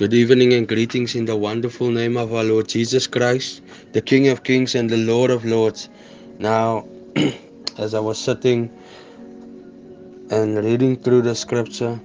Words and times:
Good 0.00 0.14
evening 0.14 0.54
and 0.54 0.66
greetings 0.66 1.14
in 1.14 1.26
the 1.26 1.36
wonderful 1.36 1.90
name 1.90 2.16
of 2.16 2.32
our 2.32 2.42
Lord 2.42 2.68
Jesus 2.68 3.06
Christ, 3.06 3.60
the 3.92 4.00
King 4.00 4.28
of 4.28 4.42
Kings 4.44 4.74
and 4.74 4.88
the 4.88 4.96
Lord 4.96 5.30
of 5.30 5.44
Lords. 5.44 5.90
Now, 6.38 6.88
as 7.76 7.92
I 7.92 8.00
was 8.00 8.16
sitting 8.18 8.70
and 10.30 10.56
reading 10.64 10.96
through 10.96 11.20
the 11.20 11.34
scripture, 11.34 12.00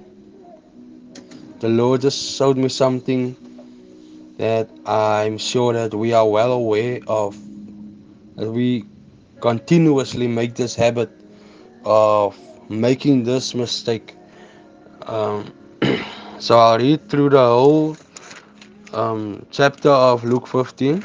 the 1.60 1.70
Lord 1.70 2.02
just 2.02 2.36
showed 2.36 2.58
me 2.58 2.68
something 2.68 3.34
that 4.36 4.68
I'm 4.84 5.38
sure 5.38 5.72
that 5.72 5.94
we 5.94 6.12
are 6.12 6.28
well 6.28 6.52
aware 6.52 7.00
of. 7.06 7.34
That 8.36 8.50
we 8.50 8.84
continuously 9.40 10.28
make 10.28 10.54
this 10.54 10.74
habit 10.74 11.10
of 11.86 12.36
making 12.68 13.24
this 13.24 13.54
mistake. 13.54 14.14
Um, 15.06 15.50
so 16.38 16.58
I'll 16.58 16.78
read 16.78 17.08
through 17.08 17.30
the 17.30 17.38
whole 17.38 17.96
um, 18.92 19.46
chapter 19.50 19.90
of 19.90 20.24
Luke 20.24 20.46
15, 20.46 21.02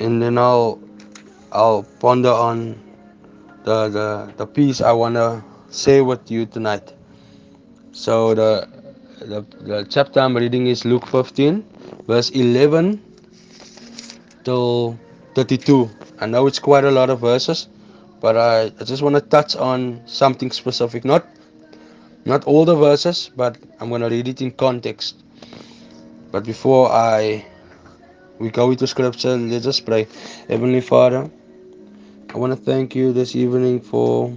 and 0.00 0.22
then 0.22 0.38
I'll 0.38 0.80
I'll 1.52 1.84
ponder 2.00 2.30
on 2.30 2.80
the 3.64 3.88
the, 3.88 4.32
the 4.36 4.46
piece 4.46 4.80
I 4.80 4.92
wanna 4.92 5.44
say 5.70 6.00
with 6.00 6.30
you 6.30 6.46
tonight. 6.46 6.92
So 7.92 8.34
the, 8.34 8.68
the 9.20 9.40
the 9.60 9.86
chapter 9.88 10.20
I'm 10.20 10.36
reading 10.36 10.66
is 10.66 10.84
Luke 10.84 11.06
15, 11.06 11.64
verse 12.06 12.30
11 12.30 13.02
till 14.44 14.98
32. 15.34 15.90
I 16.20 16.26
know 16.26 16.46
it's 16.46 16.58
quite 16.58 16.84
a 16.84 16.90
lot 16.90 17.10
of 17.10 17.20
verses, 17.20 17.68
but 18.20 18.36
I, 18.36 18.72
I 18.80 18.84
just 18.84 19.02
want 19.02 19.14
to 19.14 19.20
touch 19.20 19.56
on 19.56 20.02
something 20.06 20.50
specific. 20.50 21.04
Not 21.04 21.26
not 22.28 22.44
all 22.44 22.66
the 22.66 22.76
verses, 22.76 23.30
but 23.34 23.56
I'm 23.80 23.88
gonna 23.88 24.10
read 24.10 24.28
it 24.28 24.42
in 24.42 24.50
context. 24.50 25.16
But 26.30 26.44
before 26.44 26.92
I 26.92 27.44
we 28.38 28.50
go 28.50 28.70
into 28.70 28.86
scripture, 28.86 29.36
let 29.36 29.56
us 29.56 29.64
just 29.64 29.86
pray. 29.86 30.06
Heavenly 30.48 30.82
Father, 30.82 31.28
I 32.32 32.38
want 32.38 32.52
to 32.52 32.56
thank 32.56 32.94
you 32.94 33.12
this 33.12 33.34
evening 33.34 33.80
for 33.80 34.32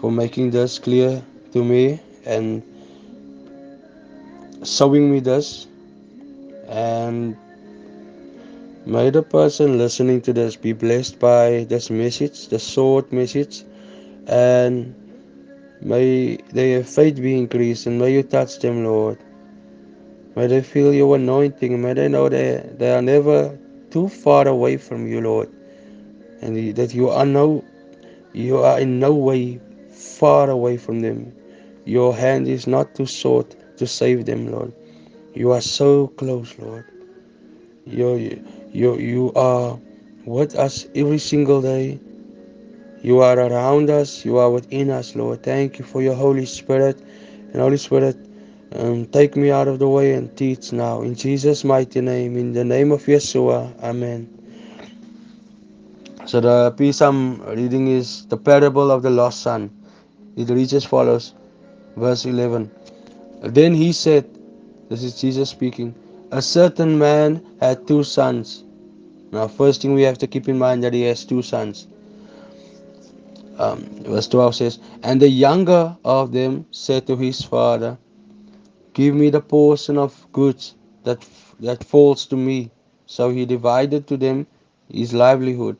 for 0.00 0.12
making 0.12 0.50
this 0.50 0.78
clear 0.78 1.22
to 1.54 1.64
me 1.64 2.00
and 2.26 2.62
showing 4.62 5.10
me 5.10 5.20
this. 5.20 5.66
And 6.68 7.34
may 8.84 9.08
the 9.08 9.22
person 9.22 9.78
listening 9.78 10.20
to 10.22 10.34
this 10.34 10.54
be 10.54 10.74
blessed 10.74 11.18
by 11.18 11.64
this 11.64 11.88
message, 11.88 12.48
the 12.48 12.58
short 12.58 13.10
message, 13.10 13.64
and 14.26 14.94
may 15.80 16.36
their 16.52 16.84
faith 16.84 17.16
be 17.16 17.36
increased 17.36 17.86
and 17.86 17.98
may 17.98 18.12
you 18.12 18.22
touch 18.22 18.58
them, 18.58 18.84
Lord. 18.84 19.18
May 20.36 20.46
they 20.46 20.62
feel 20.62 20.94
your 20.94 21.16
anointing. 21.16 21.80
May 21.82 21.94
they 21.94 22.08
know 22.08 22.28
that 22.28 22.78
they 22.78 22.94
are 22.94 23.02
never 23.02 23.58
too 23.90 24.08
far 24.08 24.46
away 24.46 24.76
from 24.76 25.06
you, 25.08 25.20
Lord. 25.20 25.48
And 26.40 26.76
that 26.76 26.94
you 26.94 27.10
are 27.10 27.26
no 27.26 27.64
you 28.32 28.58
are 28.58 28.78
in 28.78 29.00
no 29.00 29.14
way 29.14 29.60
far 29.90 30.50
away 30.50 30.76
from 30.76 31.00
them. 31.00 31.32
Your 31.84 32.14
hand 32.14 32.46
is 32.46 32.66
not 32.66 32.94
too 32.94 33.06
short 33.06 33.56
to 33.78 33.86
save 33.86 34.26
them, 34.26 34.52
Lord. 34.52 34.72
You 35.34 35.52
are 35.52 35.60
so 35.60 36.08
close, 36.08 36.56
Lord. 36.58 36.84
You 37.86 38.42
you 38.72 38.96
you 38.98 39.32
are 39.34 39.78
with 40.24 40.54
us 40.54 40.86
every 40.94 41.18
single 41.18 41.62
day. 41.62 41.98
You 43.02 43.20
are 43.20 43.38
around 43.38 43.90
us. 43.90 44.24
You 44.24 44.38
are 44.38 44.50
within 44.50 44.90
us, 44.90 45.14
Lord. 45.14 45.42
Thank 45.42 45.78
you 45.78 45.84
for 45.84 46.02
your 46.02 46.14
Holy 46.14 46.46
Spirit. 46.46 47.00
And 47.52 47.62
Holy 47.62 47.76
Spirit, 47.76 48.16
um, 48.74 49.06
take 49.06 49.36
me 49.36 49.50
out 49.50 49.68
of 49.68 49.78
the 49.78 49.88
way 49.88 50.14
and 50.14 50.34
teach 50.36 50.72
now. 50.72 51.02
In 51.02 51.14
Jesus' 51.14 51.64
mighty 51.64 52.00
name, 52.00 52.36
in 52.36 52.52
the 52.52 52.64
name 52.64 52.92
of 52.92 53.04
Yeshua. 53.04 53.72
Amen. 53.82 54.28
So 56.26 56.40
the 56.40 56.72
piece 56.72 57.00
I'm 57.00 57.40
reading 57.42 57.88
is 57.88 58.26
the 58.28 58.36
parable 58.36 58.90
of 58.90 59.02
the 59.02 59.10
lost 59.10 59.40
son. 59.40 59.70
It 60.36 60.50
reads 60.50 60.74
as 60.74 60.84
follows, 60.84 61.34
verse 61.96 62.24
11. 62.24 62.70
Then 63.40 63.74
he 63.74 63.92
said, 63.92 64.28
this 64.88 65.02
is 65.02 65.20
Jesus 65.20 65.50
speaking, 65.50 65.94
a 66.32 66.42
certain 66.42 66.98
man 66.98 67.42
had 67.60 67.86
two 67.86 68.04
sons. 68.04 68.64
Now, 69.32 69.46
first 69.48 69.82
thing 69.82 69.94
we 69.94 70.02
have 70.02 70.18
to 70.18 70.26
keep 70.26 70.48
in 70.48 70.58
mind 70.58 70.82
that 70.84 70.94
he 70.94 71.02
has 71.02 71.24
two 71.24 71.42
sons. 71.42 71.86
Um, 73.58 73.80
verse 74.04 74.28
12 74.28 74.54
says, 74.54 74.78
And 75.02 75.20
the 75.20 75.28
younger 75.28 75.96
of 76.04 76.32
them 76.32 76.66
said 76.70 77.06
to 77.08 77.16
his 77.16 77.42
father, 77.42 77.98
Give 78.94 79.14
me 79.14 79.30
the 79.30 79.40
portion 79.40 79.98
of 79.98 80.26
goods 80.32 80.74
that, 81.04 81.26
that 81.60 81.84
falls 81.84 82.26
to 82.26 82.36
me. 82.36 82.70
So 83.06 83.30
he 83.30 83.46
divided 83.46 84.06
to 84.08 84.16
them 84.16 84.46
his 84.92 85.12
livelihood. 85.12 85.76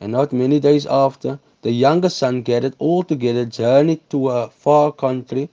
And 0.00 0.12
not 0.12 0.32
many 0.32 0.60
days 0.60 0.86
after, 0.86 1.38
the 1.62 1.70
younger 1.70 2.08
son 2.08 2.42
gathered 2.42 2.74
all 2.78 3.02
together, 3.02 3.44
journeyed 3.44 4.08
to 4.10 4.28
a 4.30 4.48
far 4.48 4.92
country, 4.92 5.50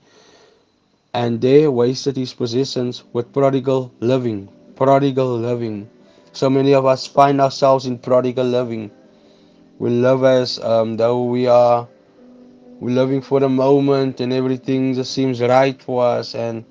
and 1.13 1.41
there 1.41 1.69
wasted 1.69 2.16
his 2.16 2.33
possessions 2.33 3.03
with 3.11 3.33
prodigal 3.33 3.91
living. 4.00 4.47
Prodigal 4.75 5.38
living. 5.38 5.89
So 6.31 6.50
many 6.50 6.73
of 6.73 6.85
us 6.85 7.07
find 7.07 7.41
ourselves 7.41 7.85
in 7.85 7.97
prodigal 7.97 8.45
living. 8.45 8.91
We 9.79 9.89
love 9.91 10.23
as 10.23 10.59
um, 10.59 10.97
though 10.97 11.23
we 11.23 11.47
are. 11.47 11.88
We're 12.79 12.95
living 12.95 13.21
for 13.21 13.39
the 13.39 13.49
moment 13.49 14.19
and 14.21 14.31
everything 14.33 14.93
just 14.93 15.11
seems 15.13 15.41
right 15.41 15.81
for 15.81 16.03
us 16.05 16.35
and 16.35 16.63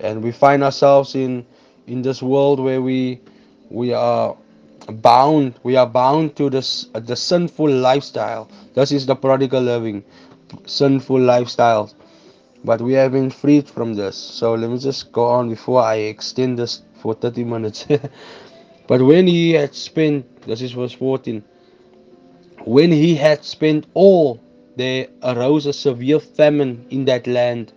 and 0.00 0.22
we 0.22 0.30
find 0.30 0.62
ourselves 0.62 1.14
in 1.16 1.44
in 1.86 2.02
this 2.02 2.22
world 2.22 2.60
where 2.60 2.80
we 2.80 3.20
we 3.70 3.92
are 3.92 4.36
bound 5.02 5.54
we 5.64 5.76
are 5.76 5.86
bound 5.86 6.36
to 6.36 6.48
this 6.50 6.86
uh, 6.94 7.00
the 7.00 7.16
sinful 7.16 7.68
lifestyle. 7.70 8.48
This 8.74 8.92
is 8.92 9.06
the 9.06 9.16
prodigal 9.16 9.62
living 9.62 10.04
sinful 10.66 11.20
lifestyle. 11.20 11.90
But 12.64 12.80
we 12.80 12.92
have 12.94 13.12
been 13.12 13.30
freed 13.30 13.68
from 13.68 13.94
this. 13.94 14.16
So 14.16 14.54
let 14.54 14.70
me 14.70 14.78
just 14.78 15.12
go 15.12 15.26
on 15.26 15.48
before 15.48 15.82
i 15.82 15.94
extend 15.96 16.58
this 16.58 16.82
for 17.00 17.14
30 17.14 17.44
minutes. 17.44 17.86
But 18.88 19.02
when 19.02 19.26
he 19.26 19.52
had 19.52 19.74
spent 19.74 20.42
this 20.46 20.62
is 20.62 20.72
verse 20.72 20.92
14 20.92 21.42
when 22.68 22.92
he 22.92 23.14
had 23.14 23.42
spent 23.46 23.86
all 23.94 24.38
there 24.76 25.06
arose 25.22 25.64
a 25.64 25.72
severe 25.72 26.20
famine 26.20 26.84
in 26.90 27.06
that 27.06 27.26
land 27.26 27.72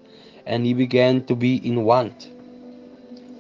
and 0.46 0.66
he 0.66 0.74
began 0.74 1.24
to 1.24 1.34
be 1.34 1.56
in 1.66 1.86
want. 1.86 2.30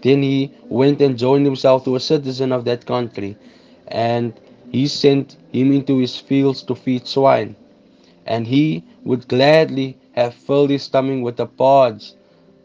Then 0.01 0.23
he 0.23 0.49
went 0.69 1.01
and 1.01 1.17
joined 1.17 1.45
himself 1.45 1.83
to 1.83 1.97
a 1.97 1.99
citizen 1.99 2.53
of 2.53 2.63
that 2.65 2.85
country, 2.85 3.35
and 3.89 4.33
he 4.71 4.87
sent 4.87 5.35
him 5.51 5.73
into 5.73 5.97
his 5.97 6.15
fields 6.15 6.63
to 6.63 6.73
feed 6.73 7.05
swine. 7.05 7.57
And 8.25 8.47
he 8.47 8.85
would 9.03 9.27
gladly 9.27 9.97
have 10.13 10.33
filled 10.33 10.69
his 10.69 10.83
stomach 10.83 11.21
with 11.21 11.35
the 11.35 11.47
pods 11.47 12.15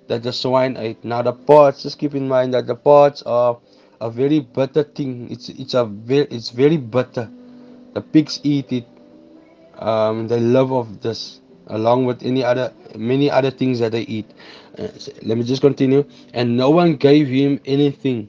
that 0.07 0.23
the 0.23 0.33
swine 0.33 0.77
ate. 0.77 1.05
Now 1.05 1.23
the 1.23 1.33
pods, 1.33 1.83
just 1.83 1.99
keep 1.99 2.15
in 2.15 2.29
mind 2.29 2.55
that 2.55 2.69
the 2.69 2.77
pods 2.77 3.23
are 3.23 3.59
a 4.01 4.11
very 4.11 4.39
bitter 4.41 4.85
thing. 4.85 5.29
It's 5.29 5.49
it's 5.49 5.75
a 5.75 5.85
very 5.85 6.29
it's 6.31 6.51
very 6.51 6.77
bitter. 6.77 7.29
The 7.97 8.03
pigs 8.03 8.41
eat 8.43 8.73
it. 8.73 8.85
Um, 9.79 10.29
they 10.29 10.39
love 10.39 10.71
of 10.71 11.01
this 11.01 11.41
along 11.69 12.05
with 12.05 12.23
any 12.23 12.45
other 12.45 12.71
many 12.95 13.31
other 13.31 13.51
things 13.51 13.79
that 13.79 13.93
they 13.93 14.03
eat. 14.03 14.27
Uh, 14.79 14.89
let 15.23 15.39
me 15.39 15.45
just 15.45 15.63
continue. 15.63 16.05
And 16.35 16.59
no 16.59 16.69
one 16.69 16.97
gave 16.97 17.27
him 17.27 17.59
anything. 17.65 18.29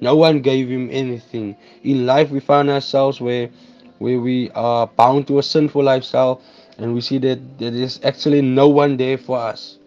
No 0.00 0.16
one 0.16 0.42
gave 0.42 0.68
him 0.68 0.88
anything. 0.90 1.54
In 1.84 2.06
life 2.06 2.30
we 2.32 2.40
find 2.40 2.68
ourselves 2.68 3.20
where 3.20 3.50
where 3.98 4.18
we 4.18 4.50
are 4.50 4.88
bound 4.88 5.28
to 5.28 5.38
a 5.38 5.44
sinful 5.44 5.84
lifestyle 5.84 6.42
and 6.78 6.92
we 6.92 7.00
see 7.00 7.18
that 7.18 7.38
there 7.60 7.72
is 7.72 8.00
actually 8.02 8.42
no 8.42 8.68
one 8.68 8.96
there 8.96 9.16
for 9.16 9.38
us. 9.38 9.78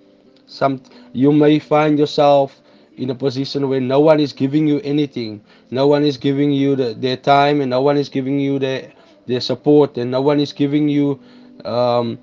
Some 0.46 0.82
you 1.12 1.34
may 1.34 1.60
find 1.60 2.00
yourself 2.00 2.62
in 2.96 3.10
a 3.10 3.16
position 3.16 3.68
where 3.68 3.82
no 3.82 4.00
one 4.00 4.22
is 4.22 4.32
giving 4.32 4.70
you 4.70 4.80
anything. 4.86 5.42
No 5.70 5.86
one 5.86 6.06
is 6.06 6.16
giving 6.16 6.54
you 6.54 6.78
the, 6.78 6.94
their 6.94 7.18
time 7.18 7.60
and 7.60 7.70
no 7.72 7.82
one 7.82 7.98
is 7.98 8.08
giving 8.08 8.40
you 8.40 8.58
their 8.58 8.94
their 9.28 9.42
support 9.42 9.98
and 9.98 10.12
no 10.12 10.22
one 10.22 10.40
is 10.40 10.54
giving 10.54 10.88
you 10.90 11.20
um, 11.66 12.18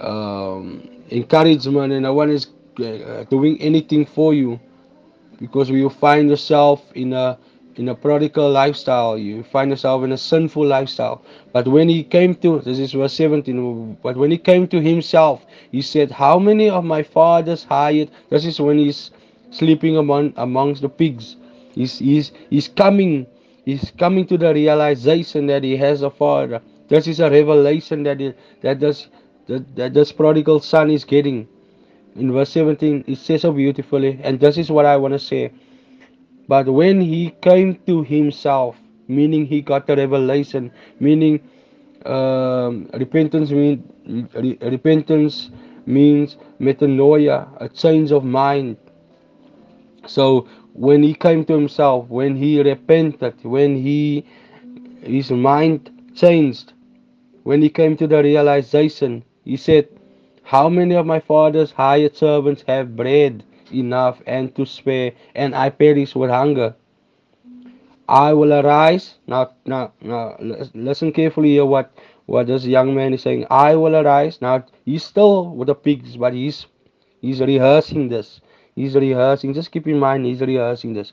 um, 0.00 0.88
encouragement 1.10 1.92
and 1.92 2.02
no 2.02 2.14
one 2.14 2.30
is 2.30 2.48
uh, 2.80 3.24
doing 3.30 3.60
anything 3.60 4.04
for 4.06 4.34
you 4.34 4.58
because 5.40 5.70
you 5.70 5.88
find 5.88 6.28
yourself 6.28 6.82
in 6.94 7.12
a 7.12 7.38
in 7.76 7.88
a 7.88 7.94
prodigal 7.94 8.50
lifestyle. 8.50 9.16
You 9.16 9.42
find 9.44 9.70
yourself 9.70 10.04
in 10.04 10.12
a 10.12 10.18
sinful 10.18 10.66
lifestyle. 10.66 11.22
But 11.52 11.66
when 11.68 11.88
he 11.88 12.02
came 12.04 12.34
to 12.36 12.60
this 12.60 12.78
is 12.78 12.92
verse 12.92 13.14
17 13.14 13.96
but 14.02 14.16
when 14.16 14.30
he 14.30 14.38
came 14.38 14.66
to 14.68 14.80
himself 14.80 15.44
he 15.72 15.80
said 15.82 16.10
how 16.10 16.38
many 16.38 16.68
of 16.68 16.84
my 16.84 17.02
father's 17.02 17.64
hired 17.64 18.10
this 18.28 18.44
is 18.44 18.60
when 18.60 18.78
he's 18.78 19.10
sleeping 19.50 19.96
among 19.96 20.32
amongst 20.36 20.82
the 20.82 20.88
pigs. 20.88 21.36
He's 21.74 21.98
he's 21.98 22.32
he's 22.50 22.68
coming 22.68 23.26
he's 23.64 23.90
coming 23.98 24.26
to 24.26 24.38
the 24.38 24.52
realization 24.54 25.46
that 25.46 25.64
he 25.64 25.76
has 25.76 26.02
a 26.02 26.10
father 26.10 26.60
this 26.88 27.06
is 27.08 27.20
a 27.20 27.30
revelation 27.30 28.02
that 28.04 28.20
he, 28.20 28.34
that 28.62 28.80
this 28.80 29.08
that, 29.48 29.76
that 29.76 29.94
this 29.94 30.12
prodigal 30.12 30.60
son 30.60 30.90
is 30.90 31.04
getting 31.04 31.48
In 32.16 32.32
verse 32.32 32.50
17, 32.50 33.04
it 33.08 33.18
says 33.18 33.42
so 33.42 33.52
beautifully, 33.52 34.20
and 34.22 34.40
this 34.40 34.58
is 34.58 34.70
what 34.70 34.86
I 34.86 34.96
want 34.98 35.14
to 35.14 35.18
say. 35.18 35.52
But 36.48 36.66
when 36.68 37.00
he 37.00 37.30
came 37.42 37.76
to 37.86 38.02
himself, 38.02 38.76
meaning 39.08 39.46
he 39.46 39.62
got 39.62 39.86
the 39.86 39.96
revelation, 39.96 40.72
meaning 41.00 41.40
um, 42.06 42.88
repentance 42.94 43.50
means 43.50 43.84
re- 44.34 44.58
repentance 44.62 45.50
means 45.86 46.36
metanoia, 46.60 47.48
a 47.60 47.68
change 47.68 48.12
of 48.12 48.24
mind. 48.24 48.76
So 50.06 50.46
when 50.74 51.02
he 51.02 51.14
came 51.14 51.44
to 51.44 51.52
himself, 51.52 52.08
when 52.08 52.36
he 52.36 52.62
repented, 52.62 53.34
when 53.44 53.76
he 53.76 54.24
his 55.02 55.30
mind 55.30 55.90
changed, 56.14 56.72
when 57.44 57.62
he 57.62 57.68
came 57.68 57.96
to 57.96 58.06
the 58.06 58.22
realization, 58.22 59.24
he 59.44 59.56
said, 59.56 59.88
How 60.42 60.68
many 60.68 60.94
of 60.94 61.06
my 61.06 61.20
father's 61.20 61.72
hired 61.72 62.16
servants 62.16 62.64
have 62.66 62.96
bread 62.96 63.44
enough 63.72 64.20
and 64.26 64.54
to 64.56 64.66
spare, 64.66 65.12
and 65.34 65.54
I 65.54 65.70
perish 65.70 66.14
with 66.14 66.30
hunger? 66.30 66.74
I 68.08 68.32
will 68.32 68.52
arise. 68.52 69.14
Now, 69.26 69.52
now, 69.64 69.92
now, 70.00 70.36
listen 70.74 71.12
carefully 71.12 71.50
here 71.50 71.64
what, 71.64 71.92
what 72.26 72.48
this 72.48 72.64
young 72.64 72.94
man 72.94 73.14
is 73.14 73.22
saying. 73.22 73.46
I 73.50 73.76
will 73.76 73.94
arise. 73.94 74.40
Now, 74.42 74.64
he's 74.84 75.04
still 75.04 75.54
with 75.54 75.68
the 75.68 75.74
pigs, 75.74 76.16
but 76.16 76.34
he's, 76.34 76.66
he's 77.20 77.40
rehearsing 77.40 78.08
this. 78.08 78.40
He's 78.74 78.94
rehearsing. 78.94 79.54
Just 79.54 79.72
keep 79.72 79.86
in 79.86 79.98
mind, 79.98 80.26
he's 80.26 80.40
rehearsing 80.40 80.94
this. 80.94 81.12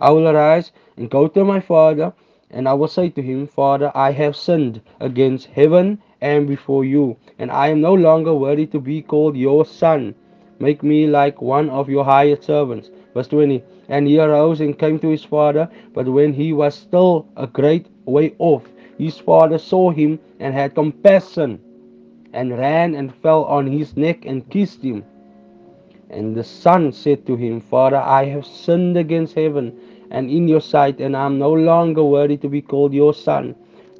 I 0.00 0.10
will 0.10 0.28
arise 0.28 0.72
and 0.96 1.10
go 1.10 1.28
to 1.28 1.44
my 1.44 1.60
father, 1.60 2.12
and 2.50 2.68
I 2.68 2.74
will 2.74 2.88
say 2.88 3.08
to 3.10 3.22
him, 3.22 3.46
Father, 3.46 3.90
I 3.94 4.12
have 4.12 4.36
sinned 4.36 4.80
against 5.00 5.46
heaven 5.46 5.98
and 6.20 6.46
before 6.46 6.84
you, 6.84 7.16
and 7.38 7.50
I 7.50 7.68
am 7.68 7.80
no 7.80 7.94
longer 7.94 8.34
worthy 8.34 8.66
to 8.66 8.80
be 8.80 9.02
called 9.02 9.36
your 9.36 9.64
son. 9.64 10.14
Make 10.58 10.82
me 10.82 11.06
like 11.06 11.42
one 11.42 11.68
of 11.70 11.88
your 11.88 12.04
hired 12.04 12.42
servants. 12.42 12.90
Verse 13.14 13.28
20. 13.28 13.62
And 13.88 14.08
he 14.08 14.18
arose 14.18 14.60
and 14.60 14.78
came 14.78 14.98
to 15.00 15.08
his 15.08 15.24
father, 15.24 15.68
but 15.94 16.06
when 16.06 16.32
he 16.32 16.52
was 16.52 16.74
still 16.74 17.26
a 17.36 17.46
great 17.46 17.86
way 18.04 18.34
off, 18.38 18.64
his 18.98 19.18
father 19.18 19.58
saw 19.58 19.90
him 19.90 20.18
and 20.40 20.54
had 20.54 20.74
compassion, 20.74 21.60
and 22.32 22.58
ran 22.58 22.94
and 22.94 23.14
fell 23.14 23.44
on 23.44 23.66
his 23.66 23.96
neck 23.96 24.24
and 24.24 24.48
kissed 24.50 24.82
him. 24.82 25.04
And 26.10 26.36
the 26.36 26.44
son 26.44 26.92
said 26.92 27.26
to 27.26 27.36
him, 27.36 27.60
Father, 27.60 27.96
I 27.96 28.24
have 28.26 28.46
sinned 28.46 28.96
against 28.96 29.34
heaven 29.34 29.76
and 30.10 30.30
in 30.30 30.46
your 30.46 30.60
sight, 30.60 31.00
and 31.00 31.16
I 31.16 31.26
am 31.26 31.38
no 31.38 31.52
longer 31.52 32.04
worthy 32.04 32.36
to 32.38 32.48
be 32.48 32.62
called 32.62 32.94
your 32.94 33.12
son. 33.12 33.54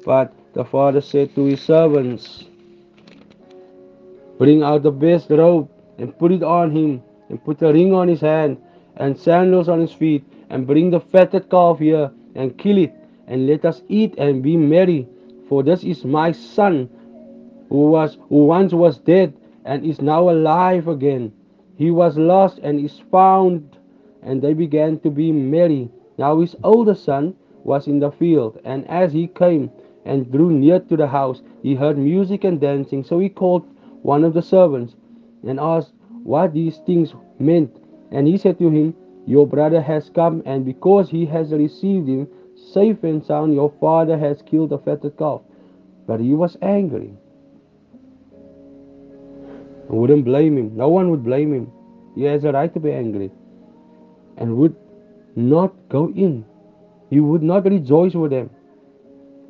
But 0.05 0.33
the 0.53 0.63
father 0.63 1.01
said 1.01 1.35
to 1.35 1.45
his 1.45 1.61
servants, 1.61 2.45
Bring 4.37 4.63
out 4.63 4.83
the 4.83 4.91
best 4.91 5.29
robe 5.29 5.69
and 5.97 6.17
put 6.17 6.31
it 6.31 6.43
on 6.43 6.71
him, 6.71 7.01
and 7.29 7.43
put 7.43 7.61
a 7.61 7.73
ring 7.73 7.93
on 7.93 8.07
his 8.07 8.21
hand 8.21 8.57
and 8.95 9.17
sandals 9.17 9.67
on 9.67 9.79
his 9.81 9.91
feet, 9.91 10.23
and 10.49 10.65
bring 10.65 10.89
the 10.91 10.99
fatted 10.99 11.49
calf 11.49 11.79
here 11.79 12.09
and 12.35 12.57
kill 12.57 12.77
it, 12.77 12.93
and 13.27 13.47
let 13.47 13.65
us 13.65 13.81
eat 13.89 14.15
and 14.17 14.41
be 14.41 14.55
merry. 14.55 15.07
For 15.49 15.61
this 15.61 15.83
is 15.83 16.05
my 16.05 16.31
son, 16.31 16.89
who 17.69 17.91
was 17.91 18.17
who 18.29 18.45
once 18.45 18.73
was 18.73 18.97
dead 18.97 19.33
and 19.65 19.85
is 19.85 20.01
now 20.01 20.29
alive 20.29 20.87
again. 20.87 21.33
He 21.77 21.91
was 21.91 22.17
lost 22.17 22.59
and 22.63 22.79
is 22.79 22.99
found, 23.11 23.77
and 24.23 24.41
they 24.41 24.53
began 24.53 24.99
to 24.99 25.11
be 25.11 25.31
merry. 25.31 25.89
Now 26.17 26.39
his 26.39 26.55
older 26.63 26.95
son 26.95 27.35
was 27.63 27.87
in 27.87 27.99
the 27.99 28.11
field, 28.11 28.59
and 28.65 28.89
as 28.89 29.13
he 29.13 29.27
came 29.27 29.69
and 30.03 30.31
drew 30.31 30.51
near 30.51 30.79
to 30.79 30.97
the 30.97 31.07
house, 31.07 31.43
he 31.61 31.75
heard 31.75 31.97
music 31.97 32.43
and 32.43 32.59
dancing. 32.59 33.03
So 33.03 33.19
he 33.19 33.29
called 33.29 33.67
one 34.01 34.23
of 34.23 34.33
the 34.33 34.41
servants 34.41 34.95
and 35.47 35.59
asked 35.59 35.93
what 36.23 36.53
these 36.53 36.77
things 36.79 37.13
meant. 37.39 37.75
And 38.11 38.27
he 38.27 38.37
said 38.37 38.57
to 38.59 38.69
him, 38.69 38.95
Your 39.27 39.45
brother 39.45 39.81
has 39.81 40.09
come, 40.09 40.41
and 40.45 40.65
because 40.65 41.09
he 41.09 41.25
has 41.27 41.51
received 41.51 42.07
him 42.07 42.27
safe 42.55 43.03
and 43.03 43.23
sound, 43.23 43.53
your 43.53 43.71
father 43.79 44.17
has 44.17 44.41
killed 44.41 44.69
the 44.71 44.79
fatted 44.79 45.17
calf. 45.17 45.41
But 46.07 46.21
he 46.21 46.33
was 46.33 46.57
angry. 46.61 47.13
I 49.89 49.93
wouldn't 49.93 50.25
blame 50.25 50.57
him. 50.57 50.75
No 50.75 50.89
one 50.89 51.09
would 51.09 51.23
blame 51.23 51.53
him. 51.53 51.71
He 52.15 52.23
has 52.23 52.43
a 52.43 52.51
right 52.51 52.73
to 52.73 52.79
be 52.79 52.91
angry. 52.91 53.31
And 54.37 54.57
would 54.57 54.75
not 55.35 55.73
go 55.89 56.09
in. 56.09 56.45
He 57.09 57.19
would 57.19 57.43
not 57.43 57.65
rejoice 57.65 58.13
with 58.13 58.31
them. 58.31 58.49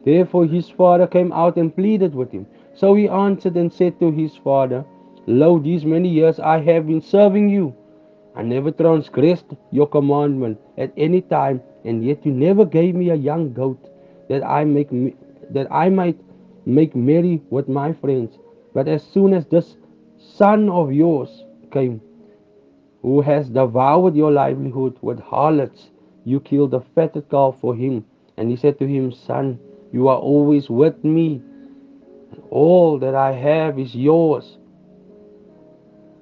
Therefore 0.06 0.45
his 0.45 0.69
father 0.69 1.07
came 1.07 1.31
out 1.31 1.57
and 1.57 1.75
pleaded 1.75 2.13
with 2.13 2.31
him. 2.31 2.45
So 2.75 2.94
he 2.94 3.07
answered 3.10 3.57
and 3.57 3.74
said 3.74 4.00
to 4.00 4.12
his 4.12 4.36
father, 4.38 4.86
Lo, 5.25 5.60
these 5.60 5.84
many 5.86 6.07
years 6.07 6.39
I 6.39 6.60
have 6.60 6.88
been 6.88 7.01
serving 7.01 7.50
you. 7.50 7.74
I 8.36 8.44
never 8.44 8.72
transgressed 8.72 9.56
your 9.72 9.88
commandment 9.88 10.60
at 10.78 10.94
any 10.95 11.22
time, 11.22 11.62
and 11.84 12.06
yet 12.06 12.25
you 12.25 12.31
never 12.31 12.66
gave 12.66 12.94
me 12.95 13.10
a 13.10 13.16
young 13.16 13.51
goat 13.51 13.89
that 14.30 14.45
I 14.45 14.63
make 14.63 14.89
that 15.50 15.68
I 15.72 15.89
might 15.89 16.19
make 16.66 16.95
merry 16.95 17.42
with 17.50 17.68
my 17.68 17.94
friends. 17.94 18.38
But 18.74 18.88
as 18.88 19.04
soon 19.04 19.34
as 19.34 19.48
this 19.48 19.75
son 20.19 20.69
of 20.69 20.91
yours 20.91 21.43
came, 21.71 22.01
who 23.01 23.21
has 23.21 23.49
devoured 23.49 24.15
your 24.15 24.31
livelihood 24.31 24.97
with 25.01 25.19
harlots, 25.19 25.89
you 26.25 26.39
killed 26.39 26.73
a 26.73 26.81
fatted 26.95 27.29
calf 27.29 27.55
for 27.61 27.75
him. 27.75 28.05
And 28.37 28.49
he 28.49 28.55
said 28.55 28.77
to 28.79 28.87
him, 28.87 29.11
Son, 29.11 29.59
you 29.91 30.07
are 30.09 30.17
always 30.17 30.69
with 30.69 31.03
me, 31.03 31.41
all 32.49 32.99
that 32.99 33.15
I 33.15 33.31
have 33.31 33.79
is 33.79 33.95
yours. 33.95 34.57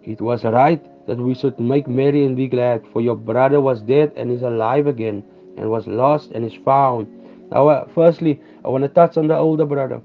It 0.03 0.21
was 0.21 0.43
right 0.43 0.83
that 1.07 1.17
we 1.17 1.33
should 1.33 1.59
make 1.59 1.87
merry 1.87 2.25
and 2.25 2.35
be 2.35 2.47
glad, 2.47 2.83
for 2.93 3.01
your 3.01 3.15
brother 3.15 3.59
was 3.59 3.81
dead 3.81 4.11
and 4.15 4.31
is 4.31 4.41
alive 4.41 4.87
again, 4.87 5.23
and 5.57 5.69
was 5.69 5.87
lost 5.87 6.31
and 6.31 6.45
is 6.45 6.57
found. 6.63 7.07
Now, 7.51 7.67
uh, 7.67 7.87
firstly, 7.93 8.39
I 8.63 8.69
want 8.69 8.83
to 8.83 8.89
touch 8.89 9.17
on 9.17 9.27
the 9.27 9.37
older 9.37 9.65
brother. 9.65 10.01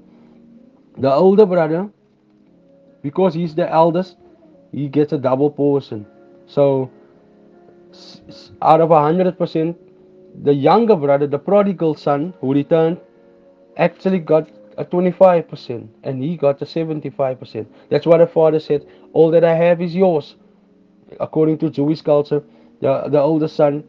The 0.97 1.11
older 1.11 1.45
brother, 1.45 1.89
because 3.01 3.33
he's 3.33 3.55
the 3.55 3.69
eldest, 3.69 4.17
he 4.71 4.87
gets 4.87 5.13
a 5.13 5.17
double 5.17 5.49
portion. 5.49 6.05
So, 6.47 6.89
out 8.61 8.81
of 8.81 8.91
a 8.91 9.01
hundred 9.01 9.37
percent, 9.37 9.77
the 10.43 10.53
younger 10.53 10.95
brother, 10.95 11.27
the 11.27 11.39
prodigal 11.39 11.95
son 11.95 12.33
who 12.39 12.53
returned, 12.53 12.99
actually 13.77 14.19
got 14.19 14.49
a 14.77 14.85
25% 14.85 15.87
and 16.03 16.23
he 16.23 16.37
got 16.37 16.61
a 16.61 16.65
75%. 16.65 17.65
That's 17.89 18.05
what 18.05 18.17
the 18.19 18.27
father 18.27 18.59
said, 18.59 18.85
All 19.13 19.31
that 19.31 19.43
I 19.43 19.55
have 19.55 19.81
is 19.81 19.95
yours. 19.95 20.35
According 21.19 21.57
to 21.59 21.69
Jewish 21.69 22.01
culture, 22.01 22.43
the, 22.79 23.07
the 23.09 23.19
older 23.19 23.47
son 23.47 23.83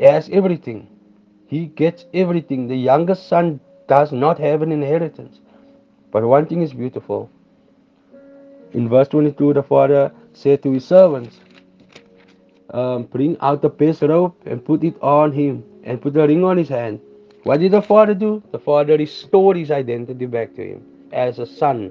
has 0.00 0.28
everything. 0.30 0.88
He 1.46 1.66
gets 1.66 2.06
everything. 2.14 2.68
The 2.68 2.76
youngest 2.76 3.28
son 3.28 3.60
does 3.88 4.12
not 4.12 4.38
have 4.38 4.62
an 4.62 4.72
inheritance. 4.72 5.40
But 6.10 6.24
one 6.24 6.46
thing 6.46 6.62
is 6.62 6.72
beautiful. 6.72 7.30
In 8.76 8.90
verse 8.90 9.08
22, 9.08 9.54
the 9.54 9.62
father 9.62 10.12
said 10.34 10.62
to 10.62 10.70
his 10.70 10.84
servants, 10.84 11.40
um, 12.70 13.04
Bring 13.04 13.38
out 13.40 13.62
the 13.62 13.70
best 13.70 14.02
robe 14.02 14.34
and 14.44 14.62
put 14.62 14.84
it 14.84 14.96
on 15.00 15.32
him, 15.32 15.64
and 15.82 16.00
put 16.00 16.12
the 16.12 16.26
ring 16.28 16.44
on 16.44 16.58
his 16.58 16.68
hand. 16.68 17.00
What 17.44 17.60
did 17.60 17.72
the 17.72 17.80
father 17.80 18.12
do? 18.12 18.42
The 18.52 18.58
father 18.58 18.98
restored 18.98 19.56
his 19.56 19.70
identity 19.70 20.26
back 20.26 20.54
to 20.56 20.62
him 20.62 20.82
as 21.10 21.38
a 21.38 21.46
son. 21.46 21.90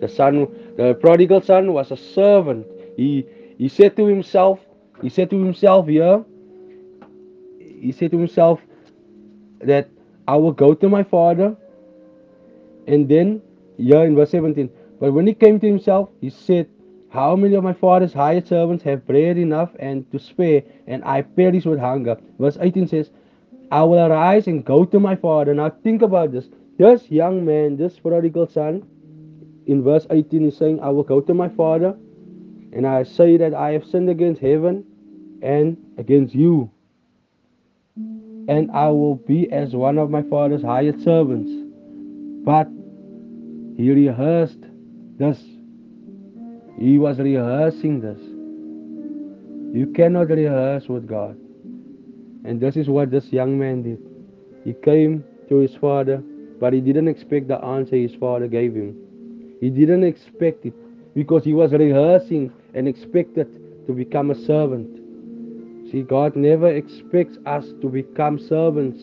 The 0.00 0.08
son, 0.08 0.48
the 0.76 0.94
prodigal 0.94 1.40
son, 1.40 1.72
was 1.72 1.92
a 1.92 1.96
servant. 1.96 2.66
He 2.96 3.24
he 3.58 3.68
said 3.68 3.96
to 3.96 4.06
himself, 4.06 4.58
he 5.02 5.08
said 5.08 5.30
to 5.30 5.38
himself 5.44 5.86
here, 5.86 6.24
he 7.60 7.92
said 7.92 8.10
to 8.10 8.18
himself 8.18 8.60
that 9.60 9.88
I 10.26 10.36
will 10.36 10.52
go 10.52 10.74
to 10.74 10.88
my 10.88 11.04
father, 11.04 11.56
and 12.88 13.08
then 13.08 13.40
here 13.76 14.04
in 14.04 14.16
verse 14.16 14.30
17. 14.30 14.70
But 15.00 15.12
when 15.12 15.26
he 15.26 15.34
came 15.34 15.60
to 15.60 15.66
himself, 15.66 16.10
he 16.20 16.30
said, 16.30 16.68
How 17.10 17.36
many 17.36 17.54
of 17.54 17.64
my 17.64 17.72
father's 17.72 18.12
hired 18.12 18.46
servants 18.46 18.84
have 18.84 19.06
bread 19.06 19.38
enough 19.38 19.70
and 19.78 20.10
to 20.12 20.18
spare, 20.18 20.62
and 20.86 21.04
I 21.04 21.22
perish 21.22 21.64
with 21.64 21.78
hunger? 21.78 22.16
Verse 22.38 22.58
18 22.60 22.88
says, 22.88 23.10
I 23.70 23.82
will 23.82 23.98
arise 23.98 24.46
and 24.46 24.64
go 24.64 24.84
to 24.84 24.98
my 24.98 25.14
father. 25.16 25.54
Now 25.54 25.70
think 25.70 26.02
about 26.02 26.32
this. 26.32 26.48
This 26.78 27.10
young 27.10 27.44
man, 27.44 27.76
this 27.76 27.98
prodigal 27.98 28.46
son, 28.46 28.86
in 29.66 29.82
verse 29.82 30.06
18 30.10 30.48
is 30.48 30.56
saying, 30.56 30.80
I 30.80 30.88
will 30.88 31.02
go 31.02 31.20
to 31.20 31.34
my 31.34 31.48
father 31.48 31.94
and 32.72 32.86
I 32.86 33.02
say 33.02 33.36
that 33.36 33.54
I 33.54 33.72
have 33.72 33.84
sinned 33.84 34.08
against 34.08 34.40
heaven 34.40 34.84
and 35.42 35.76
against 35.98 36.34
you. 36.34 36.70
And 37.96 38.70
I 38.72 38.88
will 38.88 39.16
be 39.16 39.50
as 39.52 39.74
one 39.74 39.98
of 39.98 40.10
my 40.10 40.22
father's 40.22 40.62
hired 40.62 41.02
servants. 41.02 41.50
But 42.44 42.68
he 43.76 43.90
rehearsed 43.90 44.64
this. 45.18 45.38
He 46.78 46.98
was 46.98 47.18
rehearsing 47.18 48.00
this. 48.00 48.20
You 49.76 49.92
cannot 49.94 50.28
rehearse 50.28 50.88
with 50.88 51.06
God. 51.06 51.36
And 52.44 52.60
this 52.60 52.76
is 52.76 52.88
what 52.88 53.10
this 53.10 53.26
young 53.32 53.58
man 53.58 53.82
did. 53.82 53.98
He 54.64 54.72
came 54.72 55.24
to 55.48 55.56
his 55.56 55.74
father, 55.74 56.22
but 56.60 56.72
he 56.72 56.80
didn't 56.80 57.08
expect 57.08 57.48
the 57.48 57.62
answer 57.64 57.96
his 57.96 58.14
father 58.14 58.46
gave 58.46 58.74
him. 58.74 58.96
He 59.60 59.70
didn't 59.70 60.04
expect 60.04 60.64
it. 60.64 60.74
because 61.14 61.42
he 61.42 61.52
was 61.52 61.72
rehearsing 61.72 62.52
and 62.74 62.86
expected 62.86 63.48
to 63.88 63.92
become 63.92 64.30
a 64.30 64.34
servant. 64.46 64.88
See, 65.90 66.02
God 66.02 66.36
never 66.36 66.68
expects 66.68 67.36
us 67.44 67.64
to 67.80 67.88
become 67.88 68.38
servants. 68.38 69.02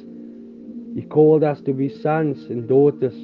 He 0.95 1.01
called 1.01 1.43
us 1.43 1.59
to 1.61 1.73
be 1.73 1.89
sons 1.89 2.45
and 2.45 2.69
daughters. 2.69 3.15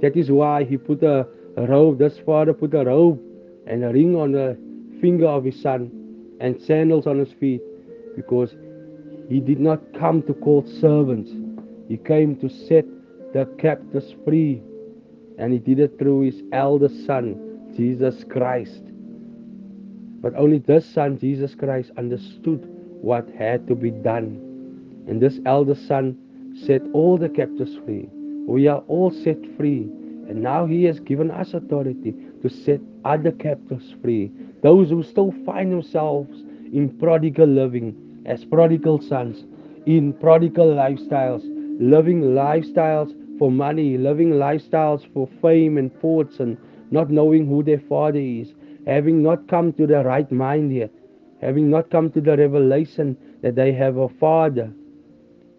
That 0.00 0.16
is 0.16 0.30
why 0.30 0.64
he 0.64 0.78
put 0.78 1.02
a 1.02 1.26
robe, 1.62 1.98
this 1.98 2.18
father 2.26 2.52
put 2.52 2.74
a 2.74 2.84
robe 2.84 3.20
and 3.66 3.84
a 3.84 3.92
ring 3.92 4.16
on 4.16 4.32
the 4.32 4.58
finger 5.00 5.26
of 5.26 5.44
his 5.44 5.60
son 5.60 5.90
and 6.40 6.60
sandals 6.60 7.06
on 7.06 7.18
his 7.18 7.32
feet 7.32 7.62
because 8.16 8.54
he 9.28 9.40
did 9.40 9.60
not 9.60 9.80
come 9.98 10.22
to 10.22 10.34
call 10.34 10.66
servants. 10.80 11.30
He 11.88 11.96
came 11.96 12.36
to 12.36 12.48
set 12.48 12.84
the 13.32 13.46
captives 13.58 14.14
free. 14.24 14.62
And 15.36 15.52
he 15.52 15.58
did 15.58 15.80
it 15.80 15.98
through 15.98 16.20
his 16.22 16.42
eldest 16.52 17.06
son, 17.06 17.72
Jesus 17.76 18.24
Christ. 18.24 18.82
But 20.20 20.34
only 20.36 20.58
this 20.58 20.86
son, 20.86 21.18
Jesus 21.18 21.54
Christ, 21.54 21.90
understood 21.98 22.64
what 23.02 23.28
had 23.36 23.66
to 23.66 23.74
be 23.74 23.90
done. 23.90 24.40
And 25.08 25.20
this 25.20 25.40
eldest 25.44 25.86
son 25.88 26.16
set 26.64 26.82
all 26.92 27.18
the 27.18 27.28
captives 27.28 27.76
free. 27.84 28.08
We 28.46 28.68
are 28.68 28.82
all 28.86 29.10
set 29.10 29.38
free. 29.56 29.90
And 30.28 30.42
now 30.42 30.66
he 30.66 30.84
has 30.84 31.00
given 31.00 31.30
us 31.30 31.54
authority 31.54 32.14
to 32.42 32.48
set 32.48 32.80
other 33.04 33.32
captives 33.32 33.94
free. 34.02 34.32
Those 34.62 34.90
who 34.90 35.02
still 35.02 35.34
find 35.44 35.72
themselves 35.72 36.40
in 36.72 36.96
prodigal 36.98 37.46
living, 37.46 38.22
as 38.26 38.44
prodigal 38.44 39.00
sons, 39.00 39.44
in 39.86 40.12
prodigal 40.14 40.66
lifestyles, 40.66 41.42
living 41.80 42.22
lifestyles 42.22 43.14
for 43.38 43.50
money, 43.50 43.98
living 43.98 44.30
lifestyles 44.30 45.06
for 45.12 45.28
fame 45.42 45.76
and 45.76 45.92
fortune, 46.00 46.56
not 46.90 47.10
knowing 47.10 47.46
who 47.46 47.62
their 47.62 47.80
father 47.88 48.18
is, 48.18 48.54
having 48.86 49.22
not 49.22 49.46
come 49.48 49.72
to 49.74 49.86
the 49.86 50.02
right 50.04 50.30
mind 50.30 50.74
yet, 50.74 50.90
having 51.40 51.70
not 51.70 51.90
come 51.90 52.10
to 52.10 52.20
the 52.20 52.36
revelation 52.36 53.16
that 53.42 53.54
they 53.54 53.72
have 53.72 53.96
a 53.96 54.08
father 54.08 54.72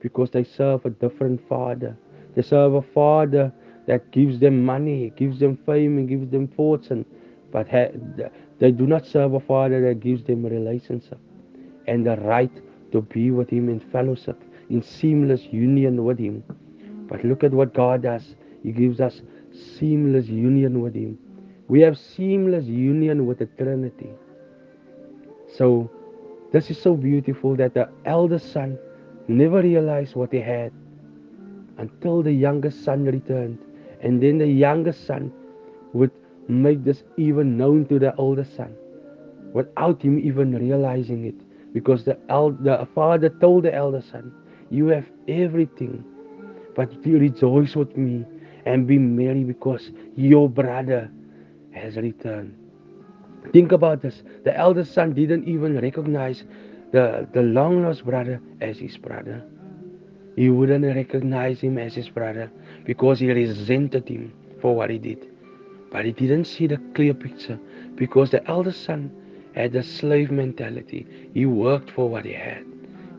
because 0.02 0.30
they 0.32 0.44
serve 0.44 0.86
a 0.86 0.90
different 0.90 1.42
father. 1.48 1.98
They 2.36 2.42
serve 2.42 2.74
a 2.76 2.82
father 2.82 3.52
that 3.88 4.12
gives 4.12 4.40
them 4.40 4.66
money, 4.66 5.12
gives 5.16 5.40
them 5.40 5.58
fame, 5.66 5.98
and 5.98 6.10
gives 6.10 6.30
them 6.32 6.48
fortune, 6.48 7.06
but 7.52 7.68
they 7.72 8.72
do 8.72 8.88
not 8.88 9.06
serve 9.06 9.34
a 9.34 9.40
father 9.40 9.82
that 9.88 10.00
gives 10.00 10.24
them 10.24 10.46
a 10.46 10.50
relationship 10.50 11.20
and 11.88 12.06
the 12.06 12.16
right 12.18 12.52
to 12.92 13.02
be 13.02 13.32
with 13.32 13.50
Him 13.50 13.70
in 13.70 13.80
fellowship, 13.80 14.42
in 14.70 14.82
seamless 14.82 15.44
union 15.52 16.04
with 16.04 16.18
Him. 16.18 16.44
But 17.08 17.24
look 17.24 17.44
at 17.44 17.52
what 17.52 17.74
God 17.74 18.02
does. 18.04 18.36
He 18.64 18.72
gives 18.72 19.00
us 19.00 19.22
seamless 19.78 20.28
union 20.28 20.82
with 20.82 20.96
Him. 20.96 21.18
We 21.68 21.82
have 21.82 21.98
seamless 21.98 22.66
union 22.66 23.26
with 23.26 23.40
the 23.40 23.46
Trinity. 23.46 24.10
So, 25.56 25.90
this 26.52 26.70
is 26.72 26.82
so 26.82 26.96
beautiful 26.96 27.56
that 27.56 27.74
the 27.74 27.90
eldest 28.06 28.52
son 28.52 28.78
never 29.28 29.62
realized 29.62 30.16
what 30.16 30.32
he 30.32 30.40
had 30.40 30.72
until 31.78 32.22
the 32.22 32.32
youngest 32.32 32.84
son 32.84 33.06
returned. 33.06 33.58
And 34.02 34.22
then 34.22 34.38
the 34.38 34.48
youngest 34.48 35.06
son 35.06 35.32
would 35.94 36.12
make 36.48 36.84
this 36.84 37.04
even 37.18 37.58
known 37.58 37.86
to 37.88 38.00
the 38.00 38.16
older 38.16 38.44
son 38.44 38.76
without 39.54 40.02
him 40.02 40.20
even 40.20 40.54
realizing 40.56 41.26
it. 41.26 41.36
Because 41.74 42.04
the, 42.06 42.18
el- 42.30 42.52
the 42.52 42.88
father 42.96 43.30
told 43.30 43.64
the 43.64 43.74
elder 43.74 44.02
son, 44.02 44.32
You 44.70 44.88
have 44.88 45.06
everything, 45.28 46.04
but 46.76 47.02
be 47.04 47.16
rejoice 47.16 47.76
with 47.76 47.96
me 47.98 48.26
and 48.66 48.88
be 48.88 48.98
merry 48.98 49.44
because 49.44 49.92
your 50.16 50.50
brother 50.50 51.10
has 51.72 51.96
returned. 51.98 52.54
Think 53.52 53.72
about 53.72 54.02
this. 54.02 54.24
The 54.44 54.56
eldest 54.56 54.94
son 54.94 55.14
didn't 55.14 55.48
even 55.48 55.80
recognize 55.80 56.44
the, 56.92 57.28
the 57.34 57.42
long 57.42 57.84
lost 57.84 58.06
brother 58.06 58.42
as 58.62 58.78
his 58.80 58.98
brother. 58.98 59.44
He 60.36 60.50
wouldn't 60.50 60.86
recognize 60.86 61.62
him 61.62 61.78
as 61.78 61.96
his 61.96 62.10
brother 62.10 62.52
because 62.86 63.20
he 63.20 63.32
resented 63.32 64.08
him 64.08 64.34
for 64.62 64.76
what 64.76 64.90
he 64.90 64.98
did. 64.98 65.28
But 65.92 66.06
he 66.06 66.12
didn't 66.12 66.46
see 66.46 66.68
the 66.68 66.78
clear 66.94 67.14
picture 67.14 67.58
because 67.96 68.32
the 68.32 68.46
eldest 68.48 68.84
son 68.84 69.12
had 69.56 69.74
a 69.76 69.84
slave 69.84 70.32
mentality. 70.32 71.08
He 71.34 71.46
worked 71.46 71.90
for 71.92 72.10
what 72.10 72.26
he 72.26 72.34
had. 72.34 72.66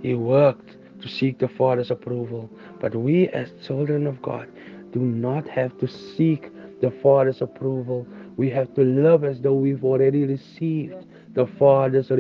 He 0.02 0.14
worked 0.14 0.76
to 1.00 1.08
seek 1.08 1.38
the 1.38 1.49
Father's 1.49 1.90
approval. 1.90 2.50
But 2.80 2.94
we, 2.94 3.28
as 3.28 3.50
children 3.66 4.06
of 4.06 4.20
God, 4.20 4.49
do 4.92 5.00
not 5.00 5.49
have 5.49 5.78
to 5.78 5.88
seek 5.88 6.50
the 6.82 6.90
Father's 6.90 7.40
approval. 7.40 8.06
We 8.37 8.50
have 8.50 8.75
to 8.75 8.85
love 8.85 9.25
as 9.25 9.40
though 9.40 9.54
we've 9.54 9.85
already 9.85 10.25
received 10.25 11.06
the 11.32 11.46
Father's 11.46 12.11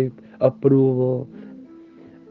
approval. 0.40 1.28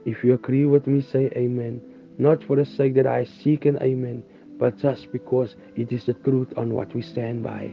If 0.05 0.23
you 0.23 0.33
agree 0.33 0.65
with 0.65 0.87
me, 0.87 1.01
say 1.01 1.31
amen. 1.35 1.81
Not 2.17 2.43
for 2.43 2.55
the 2.55 2.65
sake 2.65 2.95
that 2.95 3.07
I 3.07 3.25
seek 3.43 3.65
an 3.65 3.77
amen, 3.81 4.23
but 4.57 4.77
just 4.77 5.11
because 5.11 5.55
it 5.75 5.91
is 5.91 6.05
the 6.05 6.13
truth 6.13 6.53
on 6.55 6.73
what 6.73 6.93
we 6.95 7.01
stand 7.01 7.43
by. 7.43 7.71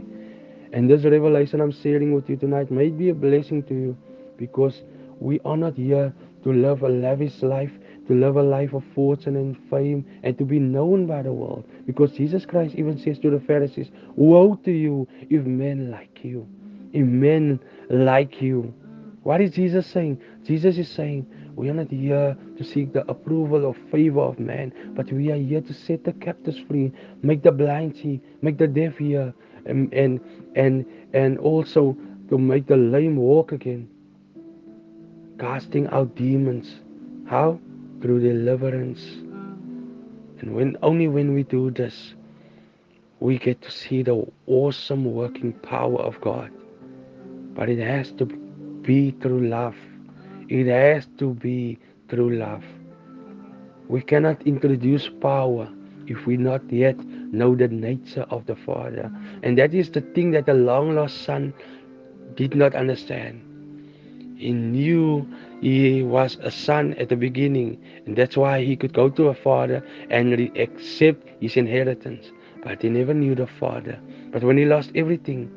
And 0.73 0.91
this 0.91 1.05
revelation 1.05 1.61
I'm 1.61 1.73
sharing 1.73 2.13
with 2.13 2.29
you 2.29 2.37
tonight 2.37 2.71
may 2.71 2.89
be 2.89 3.11
a 3.11 3.15
blessing 3.15 3.63
to 3.65 3.75
you 3.75 3.97
because 4.39 4.83
we 5.21 5.39
are 5.45 5.57
not 5.57 5.75
here 5.75 6.13
to 6.43 6.53
live 6.53 6.83
a 6.83 6.89
lavish 6.89 7.43
life, 7.43 7.71
to 8.09 8.15
live 8.15 8.37
a 8.37 8.43
life 8.43 8.73
of 8.73 8.83
fortune 8.95 9.37
and 9.37 9.57
fame, 9.71 10.05
and 10.25 10.37
to 10.39 10.45
be 10.45 10.59
known 10.59 11.07
by 11.07 11.23
the 11.23 11.33
world. 11.33 11.65
Because 11.87 12.13
Jesus 12.13 12.45
Christ 12.45 12.75
even 12.77 12.99
says 12.99 13.19
to 13.21 13.31
the 13.31 13.41
Pharisees, 13.41 13.89
Woe 14.17 14.59
to 14.65 14.73
you 14.73 15.07
if 15.31 15.45
men 15.45 15.91
like 15.91 16.25
you, 16.25 16.49
if 16.93 17.07
men 17.07 17.61
like 17.91 18.43
you. 18.43 18.75
What 19.23 19.41
is 19.41 19.53
Jesus 19.53 19.87
saying? 19.87 20.21
Jesus 20.45 20.79
is 20.79 20.89
saying, 20.89 21.27
we 21.57 21.69
are 21.69 21.75
not 21.75 21.91
here 21.91 22.37
to 22.57 22.65
seek 22.65 22.93
the 22.93 23.09
approval 23.11 23.65
or 23.67 23.75
favor 23.91 24.21
of 24.21 24.39
man, 24.39 24.73
but 24.95 25.11
we 25.13 25.31
are 25.31 25.37
here 25.37 25.61
to 25.61 25.75
set 25.75 26.05
the 26.05 26.13
captives 26.15 26.59
free, 26.69 26.93
make 27.23 27.43
the 27.43 27.53
blind 27.53 27.97
see, 27.97 28.21
make 28.41 28.59
the 28.59 28.67
deaf 28.67 28.97
hear, 28.97 29.35
and, 29.67 29.93
and, 29.93 30.21
and, 30.57 30.87
and 31.13 31.39
also 31.39 31.97
to 32.31 32.39
make 32.39 32.67
the 32.67 32.77
lame 32.77 33.17
walk 33.17 33.53
again. 33.53 33.89
Casting 35.39 35.87
out 35.89 36.15
demons. 36.15 36.81
How? 37.29 37.61
Through 38.01 38.21
deliverance. 38.21 39.03
And 40.41 40.55
when 40.55 40.77
only 40.83 41.09
when 41.09 41.35
we 41.35 41.43
do 41.45 41.71
this, 41.71 42.15
we 43.21 43.39
get 43.39 43.63
to 43.63 43.71
see 43.71 44.03
the 44.03 44.27
awesome 44.47 45.05
working 45.05 45.53
power 45.53 46.01
of 46.01 46.21
God. 46.21 46.51
But 47.55 47.69
it 47.69 47.79
has 47.79 48.11
to 48.13 48.27
be 48.27 49.13
through 49.13 49.49
love. 49.49 49.77
It 50.49 50.67
has 50.67 51.07
to 51.19 51.35
be 51.35 51.79
through 52.09 52.37
love. 52.37 52.65
We 53.89 54.01
cannot 54.03 54.47
introduce 54.47 55.09
power 55.09 55.69
if 56.07 56.27
we 56.27 56.37
not 56.37 56.63
yet 56.71 56.99
know 57.33 57.55
the 57.55 57.69
nature 57.69 58.27
of 58.31 58.47
the 58.47 58.57
Father. 58.57 59.11
And 59.43 59.57
that 59.59 59.75
is 59.75 59.91
the 59.91 60.01
thing 60.01 60.31
that 60.33 60.47
the 60.47 60.55
long 60.55 60.95
lost 60.95 61.23
son 61.25 61.53
did 62.37 62.55
not 62.55 62.75
understand. 62.75 63.41
He 64.37 64.53
knew 64.53 65.27
he 65.61 66.03
was 66.03 66.37
a 66.43 66.51
son 66.51 66.95
at 66.95 67.09
the 67.09 67.17
beginning, 67.17 67.79
and 68.07 68.17
that's 68.17 68.37
why 68.37 68.65
he 68.65 68.77
could 68.77 68.93
go 68.93 69.09
to 69.11 69.29
a 69.29 69.35
father 69.35 69.85
and 70.11 70.33
accept 70.59 71.29
his 71.41 71.57
inheritance. 71.57 72.33
But 72.65 72.83
he 72.83 72.89
never 72.89 73.15
knew 73.15 73.35
the 73.35 73.47
Father. 73.47 73.99
But 74.33 74.43
when 74.45 74.57
he 74.57 74.65
lost 74.65 74.91
everything, 74.95 75.51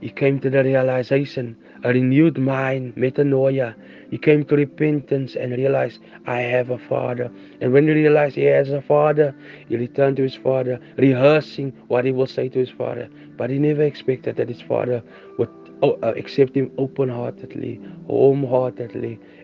he 0.00 0.10
came 0.10 0.40
to 0.40 0.50
the 0.50 0.62
realization, 0.64 1.56
a 1.84 1.88
renewed 1.92 2.38
mind, 2.38 2.94
metanoia. 2.96 3.74
He 4.12 4.18
came 4.18 4.44
to 4.44 4.56
repentance 4.56 5.36
and 5.36 5.52
realized, 5.52 6.00
I 6.26 6.40
have 6.40 6.68
a 6.68 6.76
father. 6.76 7.30
And 7.62 7.72
when 7.72 7.86
he 7.88 7.94
realized 7.94 8.36
he 8.36 8.44
has 8.44 8.68
a 8.70 8.82
father, 8.82 9.34
he 9.70 9.76
returned 9.78 10.18
to 10.18 10.22
his 10.22 10.34
father, 10.34 10.78
rehearsing 10.98 11.72
what 11.88 12.04
he 12.04 12.12
will 12.12 12.26
say 12.26 12.50
to 12.50 12.58
his 12.58 12.68
father. 12.68 13.08
But 13.38 13.48
he 13.48 13.58
never 13.58 13.82
expected 13.82 14.36
that 14.36 14.50
his 14.50 14.60
father 14.60 15.02
would 15.38 15.48
oh, 15.80 15.98
uh, 16.02 16.12
accept 16.14 16.54
him 16.54 16.70
open 16.76 17.08
heartedly. 17.08 17.80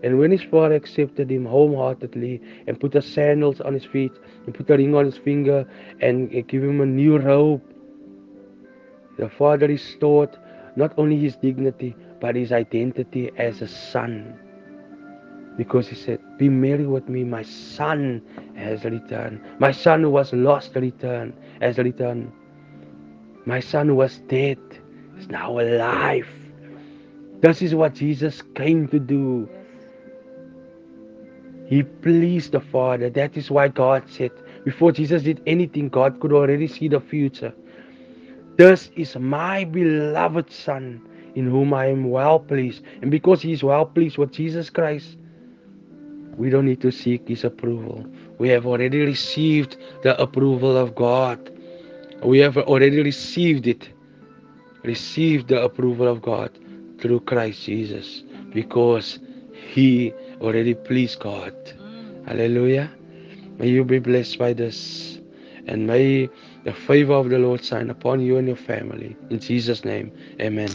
And 0.03 0.19
when 0.19 0.31
his 0.33 0.43
father 0.43 0.75
accepted 0.75 1.31
him 1.31 1.47
home 1.47 1.75
heartedly 1.75 2.43
and 2.67 2.79
put 2.79 2.93
the 2.93 3.01
sandals 3.01 3.63
on 3.63 3.73
his 3.73 3.87
feet 3.87 4.13
and 4.45 4.55
put 4.55 4.69
a 4.69 4.77
ring 4.77 4.95
on 4.95 5.07
his 5.07 5.17
finger 5.17 5.67
and 6.03 6.31
give 6.47 6.63
him 6.63 6.83
a 6.83 6.87
new 6.87 7.17
robe, 7.17 7.63
the 9.17 9.31
father 9.31 9.67
restored 9.67 10.37
not 10.77 10.93
only 10.99 11.17
his 11.17 11.37
dignity, 11.37 11.97
but 12.21 12.37
his 12.37 12.53
identity 12.53 13.31
as 13.39 13.63
a 13.63 13.67
son. 13.67 14.39
Because 15.59 15.89
he 15.89 15.97
said, 15.97 16.21
Be 16.39 16.49
merry 16.49 16.87
with 16.87 17.09
me, 17.09 17.25
my 17.25 17.43
son 17.43 18.23
has 18.55 18.85
returned. 18.85 19.41
My 19.59 19.73
son 19.73 20.03
who 20.03 20.11
was 20.11 20.33
lost 20.33 20.77
returned 20.77 21.35
has 21.61 21.79
returned. 21.79 22.33
My 23.45 23.59
son 23.59 23.89
who 23.89 23.97
was 23.97 24.19
dead 24.29 24.59
is 25.19 25.29
now 25.29 25.59
alive. 25.59 26.29
This 27.41 27.61
is 27.61 27.75
what 27.75 27.95
Jesus 27.95 28.41
came 28.55 28.87
to 28.89 29.01
do. 29.01 29.49
He 31.67 31.83
pleased 31.83 32.53
the 32.53 32.61
Father. 32.61 33.11
That 33.11 33.37
is 33.37 33.51
why 33.51 33.67
God 33.69 34.05
said, 34.09 34.31
before 34.65 34.93
Jesus 34.93 35.25
did 35.25 35.43
anything, 35.45 35.89
God 35.89 36.21
could 36.21 36.33
already 36.33 36.69
see 36.69 36.87
the 36.87 37.01
future. 37.01 37.53
This 38.57 38.91
is 38.95 39.17
my 39.17 39.65
beloved 39.65 40.53
Son 40.53 41.01
in 41.35 41.51
whom 41.51 41.75
I 41.75 41.87
am 41.87 42.11
well 42.11 42.39
pleased. 42.39 42.85
And 43.03 43.11
because 43.11 43.43
He 43.43 43.53
is 43.53 43.65
well 43.65 43.87
pleased 43.87 44.19
with 44.19 44.33
Jesus 44.33 44.71
Christ, 44.71 45.17
we 46.39 46.51
don't 46.51 46.67
need 46.67 46.81
to 46.83 46.91
seek 46.93 47.29
His 47.29 47.45
approval. 47.45 48.07
We 48.39 48.49
have 48.51 48.67
already 48.67 49.01
received 49.01 49.77
the 50.03 50.21
approval 50.21 50.77
of 50.77 50.95
God. 50.95 51.51
We 52.23 52.39
have 52.39 52.57
already 52.57 53.03
received 53.03 53.67
it. 53.67 53.89
Received 54.85 55.49
the 55.49 55.63
approval 55.63 56.07
of 56.07 56.23
God 56.23 56.51
through 57.01 57.21
Christ 57.21 57.65
Jesus 57.65 58.23
because 58.55 59.19
He 59.53 60.13
already 60.41 60.75
pleased 60.75 61.19
God. 61.19 61.55
Mm. 61.55 62.27
Hallelujah. 62.27 62.91
May 63.59 63.69
you 63.69 63.85
be 63.85 63.99
blessed 63.99 64.39
by 64.39 64.53
this. 64.53 65.19
And 65.67 65.87
may 65.87 66.31
the 66.65 66.73
favor 66.73 67.15
of 67.15 67.29
the 67.29 67.39
Lord 67.39 67.65
shine 67.65 67.91
upon 67.91 68.21
you 68.21 68.39
and 68.39 68.47
your 68.47 68.57
family. 68.57 69.17
In 69.31 69.41
Jesus' 69.41 69.85
name, 69.85 70.13
amen. 70.41 70.71